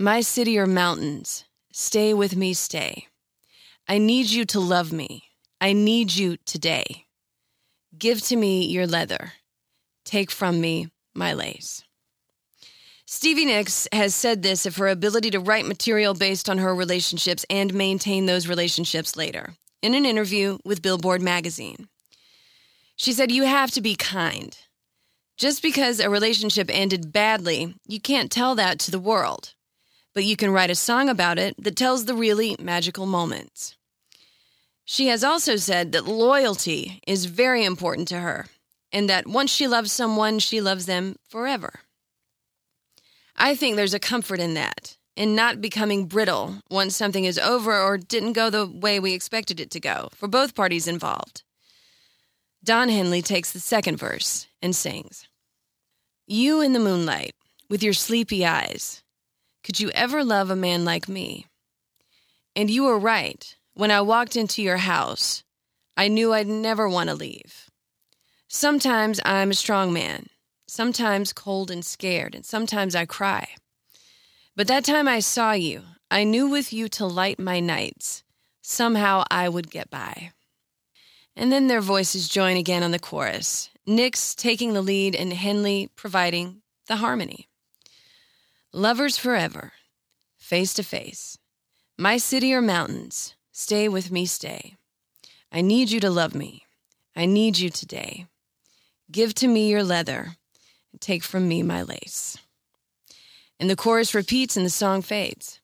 My 0.00 0.20
city 0.20 0.58
or 0.58 0.66
mountains, 0.66 1.44
stay 1.70 2.12
with 2.12 2.34
me, 2.34 2.54
stay. 2.54 3.06
I 3.86 3.98
need 3.98 4.30
you 4.30 4.44
to 4.46 4.58
love 4.58 4.92
me. 4.92 5.27
I 5.60 5.72
need 5.72 6.14
you 6.14 6.36
today. 6.44 7.06
Give 7.96 8.22
to 8.22 8.36
me 8.36 8.66
your 8.66 8.86
leather. 8.86 9.32
Take 10.04 10.30
from 10.30 10.60
me 10.60 10.88
my 11.14 11.32
lace. 11.34 11.82
Stevie 13.06 13.46
Nicks 13.46 13.88
has 13.92 14.14
said 14.14 14.42
this 14.42 14.66
of 14.66 14.76
her 14.76 14.86
ability 14.86 15.30
to 15.30 15.40
write 15.40 15.66
material 15.66 16.14
based 16.14 16.48
on 16.48 16.58
her 16.58 16.74
relationships 16.74 17.44
and 17.50 17.72
maintain 17.74 18.26
those 18.26 18.46
relationships 18.46 19.16
later 19.16 19.54
in 19.82 19.94
an 19.94 20.04
interview 20.04 20.58
with 20.64 20.82
Billboard 20.82 21.22
magazine. 21.22 21.88
She 22.94 23.12
said, 23.12 23.32
You 23.32 23.44
have 23.44 23.70
to 23.72 23.80
be 23.80 23.96
kind. 23.96 24.56
Just 25.38 25.62
because 25.62 26.00
a 26.00 26.10
relationship 26.10 26.68
ended 26.70 27.12
badly, 27.12 27.74
you 27.86 28.00
can't 28.00 28.30
tell 28.30 28.54
that 28.56 28.78
to 28.80 28.90
the 28.90 28.98
world. 28.98 29.54
But 30.14 30.24
you 30.24 30.36
can 30.36 30.50
write 30.50 30.70
a 30.70 30.74
song 30.74 31.08
about 31.08 31.38
it 31.38 31.54
that 31.62 31.76
tells 31.76 32.04
the 32.04 32.14
really 32.14 32.56
magical 32.60 33.06
moments. 33.06 33.77
She 34.90 35.08
has 35.08 35.22
also 35.22 35.56
said 35.56 35.92
that 35.92 36.06
loyalty 36.06 37.02
is 37.06 37.26
very 37.26 37.62
important 37.62 38.08
to 38.08 38.20
her, 38.20 38.46
and 38.90 39.06
that 39.10 39.26
once 39.26 39.50
she 39.50 39.68
loves 39.68 39.92
someone, 39.92 40.38
she 40.38 40.62
loves 40.62 40.86
them 40.86 41.16
forever. 41.28 41.80
I 43.36 43.54
think 43.54 43.76
there's 43.76 43.92
a 43.92 43.98
comfort 43.98 44.40
in 44.40 44.54
that, 44.54 44.96
in 45.14 45.34
not 45.34 45.60
becoming 45.60 46.06
brittle 46.06 46.62
once 46.70 46.96
something 46.96 47.26
is 47.26 47.38
over 47.38 47.78
or 47.78 47.98
didn't 47.98 48.32
go 48.32 48.48
the 48.48 48.66
way 48.66 48.98
we 48.98 49.12
expected 49.12 49.60
it 49.60 49.70
to 49.72 49.78
go, 49.78 50.08
for 50.14 50.26
both 50.26 50.54
parties 50.54 50.88
involved. 50.88 51.42
Don 52.64 52.88
Henley 52.88 53.20
takes 53.20 53.52
the 53.52 53.60
second 53.60 53.98
verse 53.98 54.46
and 54.62 54.74
sings 54.74 55.28
You 56.26 56.62
in 56.62 56.72
the 56.72 56.80
moonlight, 56.80 57.34
with 57.68 57.82
your 57.82 57.92
sleepy 57.92 58.46
eyes, 58.46 59.02
could 59.62 59.80
you 59.80 59.90
ever 59.90 60.24
love 60.24 60.48
a 60.48 60.56
man 60.56 60.86
like 60.86 61.10
me? 61.10 61.44
And 62.56 62.70
you 62.70 62.86
are 62.86 62.98
right. 62.98 63.54
When 63.78 63.92
I 63.92 64.00
walked 64.00 64.34
into 64.34 64.60
your 64.60 64.78
house, 64.78 65.44
I 65.96 66.08
knew 66.08 66.32
I'd 66.32 66.48
never 66.48 66.88
want 66.88 67.10
to 67.10 67.14
leave. 67.14 67.70
Sometimes 68.48 69.20
I'm 69.24 69.52
a 69.52 69.54
strong 69.54 69.92
man 69.92 70.26
sometimes 70.66 71.32
cold 71.32 71.70
and 71.70 71.84
scared, 71.84 72.34
and 72.34 72.44
sometimes 72.44 72.96
I 72.96 73.06
cry. 73.06 73.48
But 74.56 74.66
that 74.66 74.84
time 74.84 75.06
I 75.06 75.20
saw 75.20 75.52
you, 75.52 75.82
I 76.10 76.24
knew 76.24 76.48
with 76.48 76.72
you 76.72 76.88
to 76.90 77.06
light 77.06 77.38
my 77.38 77.60
nights, 77.60 78.24
somehow 78.62 79.22
I 79.30 79.48
would 79.48 79.70
get 79.70 79.90
by. 79.90 80.32
And 81.36 81.52
then 81.52 81.68
their 81.68 81.80
voices 81.80 82.28
join 82.28 82.56
again 82.56 82.82
on 82.82 82.90
the 82.90 82.98
chorus, 82.98 83.70
Nicks 83.86 84.34
taking 84.34 84.72
the 84.72 84.82
lead 84.82 85.14
and 85.14 85.32
Henley 85.32 85.88
providing 85.94 86.62
the 86.88 86.96
harmony. 86.96 87.48
Lovers 88.72 89.16
forever, 89.16 89.72
face 90.36 90.74
to 90.74 90.82
face. 90.82 91.38
My 91.96 92.16
city 92.16 92.52
or 92.52 92.60
mountains, 92.60 93.34
stay 93.58 93.88
with 93.88 94.12
me, 94.12 94.24
stay. 94.24 94.76
I 95.50 95.62
need 95.62 95.90
you 95.90 95.98
to 96.00 96.10
love 96.10 96.32
me. 96.32 96.64
I 97.16 97.26
need 97.26 97.58
you 97.58 97.70
today. 97.70 98.26
Give 99.10 99.34
to 99.34 99.48
me 99.48 99.68
your 99.68 99.82
leather. 99.82 100.36
And 100.92 101.00
take 101.00 101.24
from 101.24 101.48
me 101.48 101.64
my 101.64 101.82
lace. 101.82 102.38
And 103.58 103.68
the 103.68 103.74
chorus 103.74 104.14
repeats 104.14 104.56
and 104.56 104.64
the 104.64 104.70
song 104.70 105.02
fades. 105.02 105.60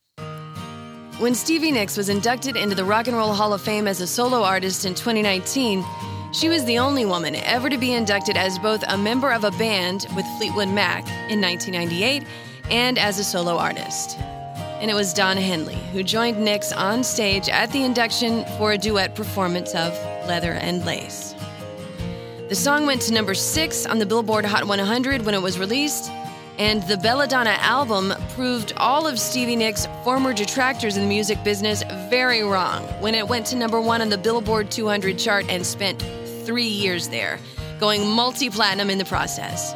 When 1.18 1.36
Stevie 1.36 1.70
Nicks 1.70 1.96
was 1.96 2.08
inducted 2.08 2.56
into 2.56 2.74
the 2.74 2.84
Rock 2.84 3.06
and 3.06 3.16
Roll 3.16 3.32
Hall 3.32 3.52
of 3.52 3.60
Fame 3.60 3.86
as 3.86 4.00
a 4.00 4.08
solo 4.08 4.42
artist 4.42 4.84
in 4.84 4.96
2019, 4.96 5.84
she 6.32 6.48
was 6.48 6.64
the 6.64 6.78
only 6.78 7.04
woman 7.04 7.36
ever 7.36 7.70
to 7.70 7.78
be 7.78 7.92
inducted 7.92 8.36
as 8.36 8.58
both 8.58 8.82
a 8.88 8.98
member 8.98 9.30
of 9.30 9.44
a 9.44 9.52
band 9.52 10.06
with 10.16 10.26
Fleetwood 10.36 10.68
Mac 10.68 11.06
in 11.30 11.40
1998 11.40 12.24
and 12.70 12.98
as 12.98 13.20
a 13.20 13.24
solo 13.24 13.56
artist. 13.56 14.18
And 14.80 14.90
it 14.90 14.94
was 14.94 15.14
Don 15.14 15.36
Henley 15.36 15.78
who 15.92 16.02
joined 16.02 16.38
Nicks 16.38 16.72
on 16.72 17.04
stage 17.04 17.48
at 17.48 17.70
the 17.70 17.84
induction 17.84 18.44
for 18.58 18.72
a 18.72 18.78
duet 18.78 19.14
performance 19.14 19.74
of 19.74 19.92
Leather 20.26 20.52
and 20.52 20.84
Lace. 20.84 21.34
The 22.48 22.54
song 22.54 22.84
went 22.84 23.00
to 23.02 23.14
number 23.14 23.34
six 23.34 23.86
on 23.86 23.98
the 23.98 24.04
Billboard 24.06 24.44
Hot 24.44 24.66
100 24.66 25.24
when 25.24 25.34
it 25.34 25.40
was 25.40 25.58
released, 25.58 26.10
and 26.58 26.82
the 26.84 26.96
Belladonna 26.98 27.56
album 27.60 28.12
proved 28.34 28.74
all 28.76 29.06
of 29.06 29.18
Stevie 29.18 29.56
Nicks' 29.56 29.88
former 30.04 30.32
detractors 30.32 30.96
in 30.96 31.02
the 31.02 31.08
music 31.08 31.42
business 31.42 31.82
very 32.10 32.42
wrong 32.42 32.82
when 33.00 33.14
it 33.14 33.26
went 33.26 33.46
to 33.46 33.56
number 33.56 33.80
one 33.80 34.02
on 34.02 34.08
the 34.08 34.18
Billboard 34.18 34.70
200 34.70 35.18
chart 35.18 35.46
and 35.48 35.64
spent 35.64 36.04
three 36.44 36.66
years 36.66 37.08
there, 37.08 37.38
going 37.80 38.06
multi 38.06 38.50
platinum 38.50 38.90
in 38.90 38.98
the 38.98 39.04
process. 39.04 39.74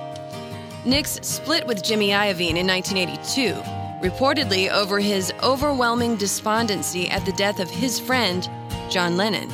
Nicks 0.84 1.18
split 1.22 1.66
with 1.66 1.82
Jimmy 1.82 2.10
Iovine 2.10 2.56
in 2.56 2.66
1982, 2.66 3.77
reportedly 4.00 4.70
over 4.70 5.00
his 5.00 5.32
overwhelming 5.42 6.16
despondency 6.16 7.08
at 7.10 7.24
the 7.26 7.32
death 7.32 7.58
of 7.58 7.70
his 7.70 7.98
friend, 7.98 8.48
John 8.88 9.16
Lennon. 9.16 9.50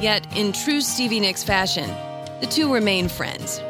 Yet, 0.00 0.26
in 0.36 0.52
true 0.52 0.80
Stevie 0.80 1.20
Nicks 1.20 1.44
fashion, 1.44 1.88
the 2.40 2.46
two 2.46 2.72
remain 2.72 3.08
friends. 3.08 3.60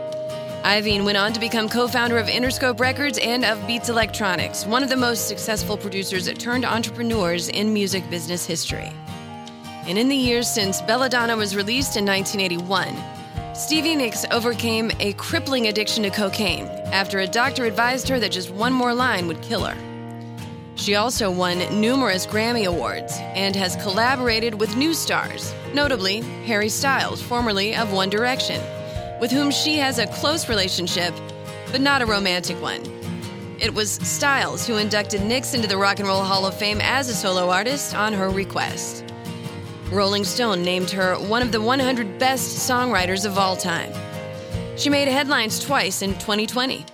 Iovine 0.65 1.05
went 1.05 1.19
on 1.19 1.33
to 1.33 1.41
become 1.41 1.69
co 1.69 1.89
founder 1.89 2.19
of 2.19 2.27
Interscope 2.29 2.79
Records 2.79 3.19
and 3.19 3.45
of 3.45 3.67
Beats 3.67 3.89
Electronics, 3.89 4.65
one 4.65 4.83
of 4.83 4.89
the 4.89 4.97
most 4.97 5.27
successful 5.27 5.77
producers 5.77 6.33
turned 6.39 6.65
entrepreneurs 6.65 7.49
in 7.49 7.75
music 7.75 8.09
business 8.09 8.47
history. 8.47 8.93
And 9.87 9.99
in 9.99 10.09
the 10.09 10.17
years 10.17 10.49
since 10.49 10.81
Belladonna 10.81 11.37
was 11.37 11.57
released 11.57 11.97
in 11.97 12.07
1981, 12.07 12.95
Stevie 13.55 13.97
Nicks 13.97 14.25
overcame 14.31 14.91
a 14.99 15.13
crippling 15.13 15.69
addiction 15.69 16.03
to 16.05 16.11
cocaine 16.11 16.65
after 16.91 17.19
a 17.19 17.27
doctor 17.27 17.67
advised 17.67 18.09
her 18.09 18.19
that 18.19 18.33
just 18.33 18.51
one 18.51 18.73
more 18.73 18.95
line 18.95 19.29
would 19.29 19.43
kill 19.43 19.63
her. 19.65 19.77
She 20.75 20.95
also 20.95 21.31
won 21.31 21.59
numerous 21.79 22.25
Grammy 22.25 22.67
Awards 22.67 23.13
and 23.35 23.55
has 23.55 23.77
collaborated 23.77 24.59
with 24.59 24.79
new 24.79 24.95
stars, 24.95 25.55
notably 25.75 26.21
Harry 26.47 26.71
Styles, 26.71 27.21
formerly 27.21 27.77
of 27.77 27.93
One 27.93 28.09
Direction, 28.09 28.59
with 29.21 29.31
whom 29.31 29.51
she 29.51 29.77
has 29.77 29.99
a 29.99 30.07
close 30.07 30.49
relationship, 30.49 31.13
but 31.71 31.83
not 31.83 32.01
a 32.01 32.07
romantic 32.07 32.61
one. 32.63 32.81
It 33.61 33.75
was 33.75 33.93
Styles 33.93 34.67
who 34.67 34.79
inducted 34.79 35.21
Nicks 35.21 35.53
into 35.53 35.69
the 35.69 35.77
Rock 35.77 35.99
and 35.99 36.09
Roll 36.09 36.23
Hall 36.23 36.47
of 36.47 36.57
Fame 36.57 36.81
as 36.81 37.11
a 37.11 37.15
solo 37.15 37.51
artist 37.51 37.95
on 37.95 38.15
her 38.15 38.31
request. 38.31 39.12
Rolling 39.93 40.25
Stone 40.25 40.63
named 40.63 40.91
her 40.91 41.17
one 41.17 41.43
of 41.43 41.53
the 41.53 41.61
100 41.61 42.19
best 42.19 42.67
songwriters 42.67 43.27
of 43.27 43.37
all 43.37 43.55
time. 43.55 43.93
She 44.79 44.89
made 44.89 45.07
headlines 45.07 45.61
twice 45.61 46.01
in 46.01 46.15
2020. 46.15 46.87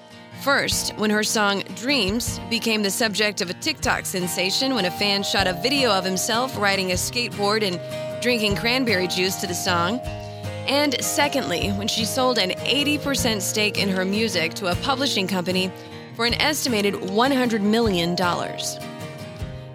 First, 0.42 0.96
when 0.96 1.08
her 1.10 1.22
song 1.22 1.62
Dreams 1.76 2.40
became 2.50 2.82
the 2.82 2.90
subject 2.90 3.40
of 3.40 3.50
a 3.50 3.54
TikTok 3.54 4.04
sensation 4.04 4.74
when 4.74 4.84
a 4.84 4.90
fan 4.90 5.22
shot 5.22 5.46
a 5.46 5.52
video 5.52 5.92
of 5.92 6.04
himself 6.04 6.58
riding 6.58 6.90
a 6.90 6.94
skateboard 6.94 7.62
and 7.62 7.80
drinking 8.20 8.56
cranberry 8.56 9.06
juice 9.06 9.36
to 9.36 9.46
the 9.46 9.54
song. 9.54 10.00
And 10.66 11.00
secondly, 11.00 11.68
when 11.70 11.86
she 11.86 12.04
sold 12.04 12.38
an 12.38 12.50
80% 12.50 13.40
stake 13.40 13.78
in 13.78 13.88
her 13.90 14.04
music 14.04 14.54
to 14.54 14.72
a 14.72 14.74
publishing 14.76 15.28
company 15.28 15.70
for 16.16 16.26
an 16.26 16.34
estimated 16.34 16.94
$100 16.94 17.60
million. 17.60 18.16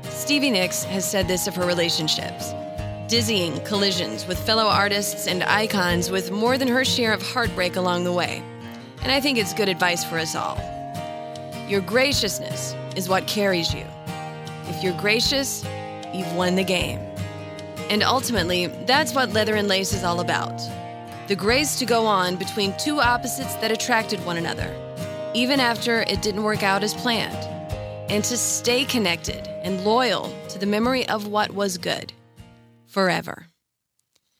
Stevie 0.04 0.52
Nicks 0.52 0.84
has 0.84 1.10
said 1.10 1.30
this 1.30 1.48
of 1.48 1.56
her 1.56 1.66
relationships 1.66 2.54
dizzying 3.08 3.60
collisions 3.66 4.26
with 4.28 4.38
fellow 4.38 4.66
artists 4.66 5.28
and 5.28 5.44
icons 5.44 6.10
with 6.10 6.32
more 6.32 6.58
than 6.58 6.68
her 6.68 6.86
share 6.86 7.14
of 7.14 7.22
heartbreak 7.22 7.76
along 7.76 8.04
the 8.04 8.12
way. 8.12 8.44
And 9.02 9.12
I 9.12 9.20
think 9.20 9.38
it's 9.38 9.54
good 9.54 9.70
advice 9.70 10.04
for 10.04 10.18
us 10.18 10.36
all. 10.36 10.58
Your 11.68 11.82
graciousness 11.82 12.76
is 12.96 13.10
what 13.10 13.28
carries 13.28 13.74
you. 13.74 13.86
If 14.68 14.84
you're 14.84 14.98
gracious, 15.00 15.66
you've 16.14 16.34
won 16.34 16.56
the 16.56 16.64
game. 16.64 17.00
And 17.90 18.04
ultimately, 18.04 18.68
that's 18.86 19.14
what 19.14 19.34
Leather 19.34 19.56
and 19.56 19.68
Lace 19.68 19.94
is 19.94 20.04
all 20.04 20.20
about 20.20 20.62
the 21.28 21.36
grace 21.36 21.80
to 21.80 21.86
go 21.86 22.06
on 22.06 22.36
between 22.36 22.76
two 22.78 23.00
opposites 23.00 23.56
that 23.56 23.72
attracted 23.72 24.24
one 24.26 24.36
another 24.36 24.76
even 25.34 25.60
after 25.60 26.02
it 26.02 26.22
didn't 26.22 26.44
work 26.44 26.64
out 26.64 26.84
as 26.84 26.94
planned, 26.94 27.36
and 28.12 28.24
to 28.24 28.38
stay 28.38 28.86
connected 28.86 29.48
and 29.64 29.84
loyal 29.84 30.32
to 30.50 30.60
the 30.60 30.66
memory 30.66 31.08
of 31.10 31.28
what 31.28 31.52
was 31.52 31.78
good 31.78 32.14
forever. 32.94 33.48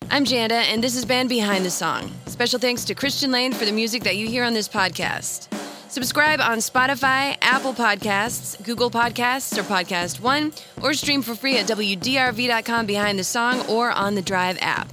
I'm 0.10 0.26
Janda, 0.26 0.64
and 0.72 0.84
this 0.84 0.96
is 0.96 1.06
been 1.06 1.28
Behind 1.28 1.66
the 1.66 1.72
Song. 1.72 2.12
Special 2.28 2.60
thanks 2.60 2.86
to 2.86 2.94
Christian 2.94 3.32
Lane 3.32 3.52
for 3.52 3.66
the 3.66 3.72
music 3.72 4.04
that 4.04 4.16
you 4.16 4.28
hear 4.28 4.44
on 4.44 4.54
this 4.54 4.70
podcast. 4.70 5.48
Subscribe 5.90 6.40
on 6.40 6.60
Spotify, 6.60 7.36
Apple 7.42 7.74
Podcasts, 7.74 8.64
Google 8.64 8.92
Podcasts, 8.92 9.58
or 9.58 9.64
Podcast 9.64 10.20
One, 10.20 10.54
or 10.82 10.94
stream 10.94 11.22
for 11.22 11.36
free 11.36 11.58
at 11.58 11.68
WDRV.com 11.68 12.86
behind 12.86 13.18
the 13.18 13.24
song 13.24 13.62
or 13.68 13.92
on 13.92 14.16
the 14.16 14.22
Drive 14.22 14.58
app. 14.62 14.88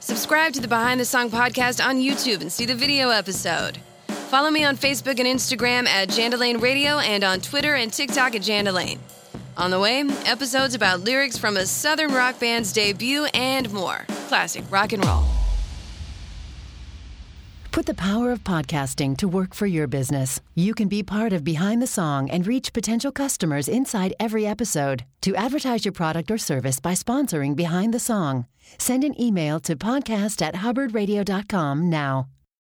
Subscribe 0.00 0.52
to 0.54 0.60
the 0.60 0.68
Behind 0.68 0.98
the 0.98 1.04
Song 1.04 1.30
podcast 1.30 1.84
on 1.84 1.98
YouTube 1.98 2.40
and 2.40 2.50
see 2.50 2.64
the 2.66 2.74
video 2.74 3.10
episode. 3.10 3.78
Follow 4.08 4.50
me 4.50 4.64
on 4.64 4.76
Facebook 4.76 5.18
and 5.18 5.26
Instagram 5.26 5.86
at 5.86 6.08
Jandalane 6.08 6.60
Radio 6.60 6.98
and 6.98 7.22
on 7.22 7.40
Twitter 7.40 7.74
and 7.74 7.92
TikTok 7.92 8.34
at 8.34 8.42
Jandalane. 8.42 8.98
On 9.60 9.70
the 9.70 9.78
way, 9.78 10.00
episodes 10.24 10.74
about 10.74 11.00
lyrics 11.00 11.36
from 11.36 11.58
a 11.58 11.66
Southern 11.66 12.14
rock 12.14 12.40
band's 12.40 12.72
debut 12.72 13.26
and 13.34 13.70
more. 13.74 14.06
Classic 14.28 14.64
rock 14.70 14.94
and 14.94 15.04
roll. 15.04 15.22
Put 17.70 17.84
the 17.84 17.92
power 17.92 18.32
of 18.32 18.42
podcasting 18.42 19.18
to 19.18 19.28
work 19.28 19.54
for 19.54 19.66
your 19.66 19.86
business. 19.86 20.40
You 20.54 20.72
can 20.72 20.88
be 20.88 21.02
part 21.02 21.34
of 21.34 21.44
Behind 21.44 21.82
the 21.82 21.86
Song 21.86 22.30
and 22.30 22.46
reach 22.46 22.72
potential 22.72 23.12
customers 23.12 23.68
inside 23.68 24.14
every 24.18 24.46
episode. 24.46 25.04
To 25.20 25.36
advertise 25.36 25.84
your 25.84 25.92
product 25.92 26.30
or 26.30 26.38
service 26.38 26.80
by 26.80 26.94
sponsoring 26.94 27.54
Behind 27.54 27.92
the 27.92 28.00
Song, 28.00 28.46
send 28.78 29.04
an 29.04 29.20
email 29.20 29.60
to 29.60 29.76
podcast 29.76 30.40
at 30.40 30.54
hubbardradio.com 30.54 31.90
now. 31.90 32.28